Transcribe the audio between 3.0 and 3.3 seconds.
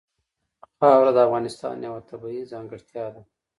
ده.